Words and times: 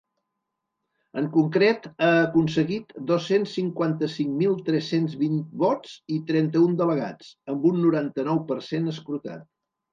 En 1.21 1.27
concret, 1.35 1.83
ha 2.07 2.09
aconseguit 2.21 2.95
dos-cents 3.11 3.53
cinquanta-cinc 3.59 4.33
mil 4.41 4.57
tres-cents 4.71 5.15
vint 5.21 5.39
vots 5.67 5.95
i 6.19 6.21
trenta-un 6.33 6.77
delegats, 6.83 7.33
amb 7.55 7.73
un 7.75 7.81
noranta-nou 7.87 8.45
per 8.53 8.63
cent 8.73 8.97
escrutat. 8.97 9.49